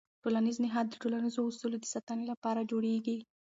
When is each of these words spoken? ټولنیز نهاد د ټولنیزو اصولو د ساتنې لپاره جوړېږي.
ټولنیز 0.23 0.57
نهاد 0.65 0.85
د 0.89 0.93
ټولنیزو 1.01 1.41
اصولو 1.49 1.77
د 1.81 1.85
ساتنې 1.93 2.25
لپاره 2.31 2.67
جوړېږي. 2.71 3.17